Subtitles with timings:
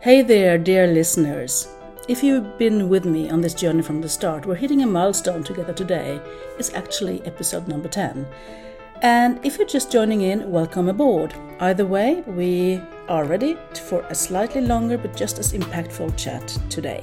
[0.00, 1.66] Hey there, dear listeners.
[2.06, 5.42] If you've been with me on this journey from the start, we're hitting a milestone
[5.42, 6.20] together today.
[6.56, 8.24] It's actually episode number 10.
[9.02, 11.34] And if you're just joining in, welcome aboard.
[11.58, 17.02] Either way, we are ready for a slightly longer but just as impactful chat today.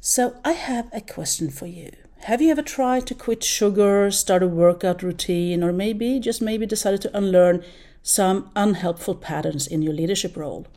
[0.00, 1.90] So, I have a question for you.
[2.18, 6.64] Have you ever tried to quit sugar, start a workout routine, or maybe, just maybe,
[6.64, 7.64] decided to unlearn
[8.04, 10.68] some unhelpful patterns in your leadership role?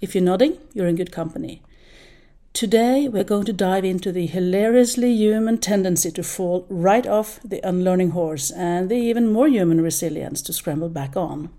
[0.00, 1.62] If you're nodding, you're in good company.
[2.52, 7.60] Today, we're going to dive into the hilariously human tendency to fall right off the
[7.66, 11.50] unlearning horse and the even more human resilience to scramble back on.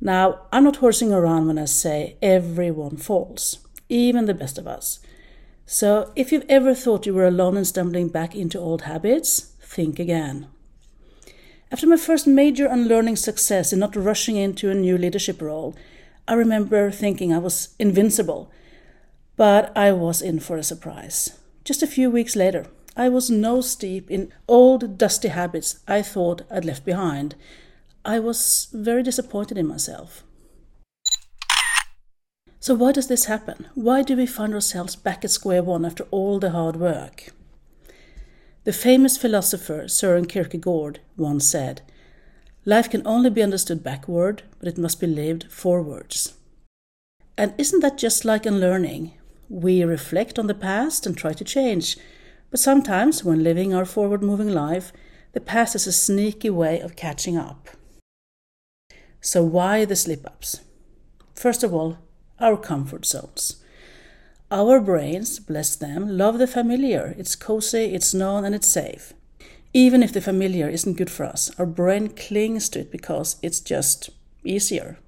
[0.00, 3.58] Now, I'm not horsing around when I say everyone falls,
[3.88, 4.98] even the best of us.
[5.66, 9.98] So, if you've ever thought you were alone in stumbling back into old habits, think
[9.98, 10.48] again.
[11.72, 15.74] After my first major unlearning success in not rushing into a new leadership role,
[16.28, 18.50] I remember thinking I was invincible.
[19.36, 21.38] But I was in for a surprise.
[21.64, 26.42] Just a few weeks later, I was nose deep in old dusty habits I thought
[26.50, 27.34] I'd left behind.
[28.04, 30.22] I was very disappointed in myself.
[32.60, 33.66] So, why does this happen?
[33.74, 37.32] Why do we find ourselves back at square one after all the hard work?
[38.66, 41.82] The famous philosopher Søren Kierkegaard once said,
[42.64, 46.34] Life can only be understood backward, but it must be lived forwards.
[47.38, 49.12] And isn't that just like in learning?
[49.48, 51.96] We reflect on the past and try to change,
[52.50, 54.92] but sometimes when living our forward moving life,
[55.32, 57.68] the past is a sneaky way of catching up.
[59.20, 60.62] So, why the slip ups?
[61.36, 61.98] First of all,
[62.40, 63.62] our comfort zones.
[64.50, 67.16] Our brains, bless them, love the familiar.
[67.18, 69.12] It's cozy, it's known, and it's safe.
[69.74, 73.58] Even if the familiar isn't good for us, our brain clings to it because it's
[73.58, 74.10] just
[74.44, 74.98] easier.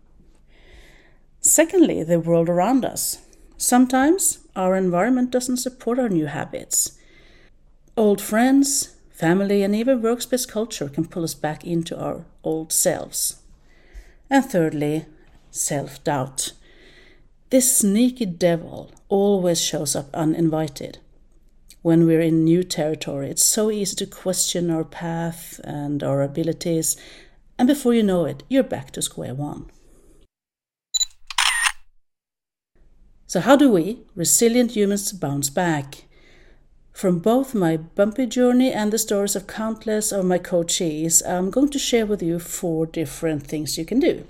[1.40, 3.18] Secondly, the world around us.
[3.56, 6.98] Sometimes our environment doesn't support our new habits.
[7.96, 13.40] Old friends, family, and even workspace culture can pull us back into our old selves.
[14.28, 15.06] And thirdly,
[15.52, 16.52] self doubt.
[17.50, 20.98] This sneaky devil always shows up uninvited.
[21.80, 26.98] When we're in new territory, it's so easy to question our path and our abilities,
[27.58, 29.70] and before you know it, you're back to square one.
[33.26, 36.04] So, how do we, resilient humans, bounce back?
[36.92, 41.70] From both my bumpy journey and the stories of countless of my coachees, I'm going
[41.70, 44.26] to share with you four different things you can do.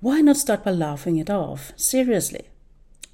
[0.00, 1.72] Why not start by laughing it off?
[1.76, 2.48] Seriously.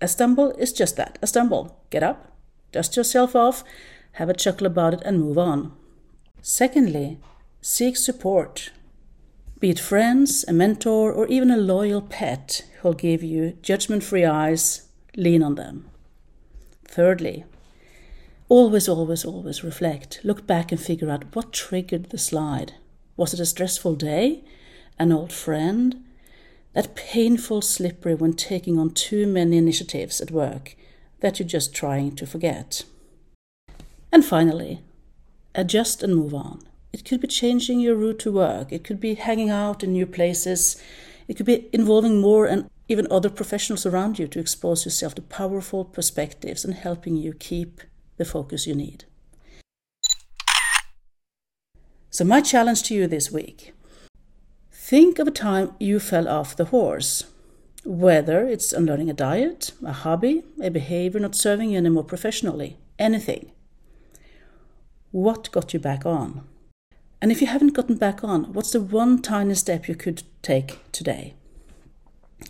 [0.02, 1.80] A stumble is just that a stumble.
[1.88, 2.32] Get up,
[2.72, 3.64] dust yourself off,
[4.12, 5.72] have a chuckle about it, and move on.
[6.42, 7.18] Secondly,
[7.62, 8.70] seek support.
[9.60, 14.26] Be it friends, a mentor, or even a loyal pet who'll give you judgment free
[14.26, 14.86] eyes,
[15.16, 15.88] lean on them.
[16.86, 17.46] Thirdly,
[18.50, 20.20] always, always, always reflect.
[20.22, 22.74] Look back and figure out what triggered the slide.
[23.16, 24.44] Was it a stressful day?
[24.98, 26.04] An old friend?
[26.74, 30.76] That painful slippery when taking on too many initiatives at work
[31.20, 32.84] that you're just trying to forget.
[34.12, 34.82] And finally,
[35.54, 36.60] adjust and move on.
[36.92, 40.06] It could be changing your route to work, it could be hanging out in new
[40.06, 40.80] places,
[41.26, 45.22] it could be involving more and even other professionals around you to expose yourself to
[45.22, 47.80] powerful perspectives and helping you keep
[48.16, 49.04] the focus you need.
[52.10, 53.72] So, my challenge to you this week
[54.86, 57.24] Think of a time you fell off the horse.
[57.86, 63.50] Whether it's unlearning a diet, a hobby, a behavior not serving you anymore professionally, anything.
[65.10, 66.46] What got you back on?
[67.22, 70.80] And if you haven't gotten back on, what's the one tiny step you could take
[70.92, 71.32] today?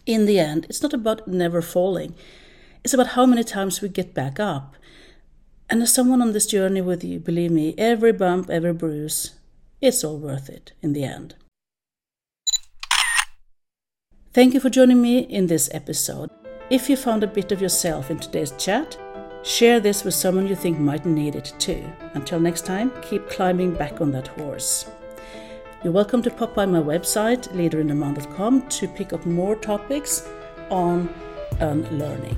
[0.05, 2.17] In the end, it's not about never falling,
[2.83, 4.75] it's about how many times we get back up.
[5.71, 9.37] And as someone on this journey with you, believe me, every bump, every bruise,
[9.81, 11.37] it's all worth it in the end.
[14.34, 16.28] Thank you for joining me in this episode.
[16.69, 18.98] If you found a bit of yourself in today's chat,
[19.44, 21.88] share this with someone you think might need it too.
[22.14, 24.90] Until next time, keep climbing back on that horse.
[25.84, 30.28] You're welcome to pop by my website, leaderinthemind.com, to pick up more topics
[30.69, 31.14] on
[31.60, 32.36] unlearning.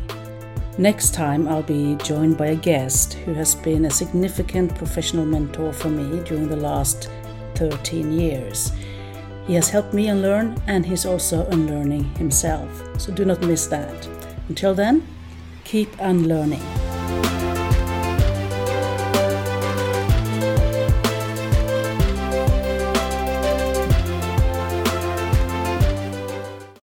[0.76, 5.72] Next time, I'll be joined by a guest who has been a significant professional mentor
[5.72, 7.08] for me during the last
[7.54, 8.70] 13 years.
[9.46, 12.68] He has helped me unlearn, and he's also unlearning himself.
[13.00, 14.08] So do not miss that.
[14.48, 15.06] Until then,
[15.64, 16.85] keep unlearning.